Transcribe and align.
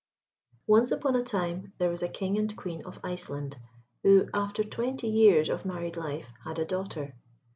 Once 0.65 0.91
on 0.91 1.15
a 1.15 1.21
time 1.23 1.73
there 1.77 1.91
was 1.91 2.01
a 2.01 2.09
King 2.09 2.35
and 2.35 2.57
Queen 2.57 2.81
of 2.85 2.99
Iceland, 3.03 3.57
who, 4.01 4.29
after 4.33 4.63
twenty 4.63 5.07
years 5.07 5.47
of 5.47 5.63
married 5.63 5.95
life, 5.95 6.31
had 6.43 6.57
a 6.57 6.65
daughter. 6.65 7.13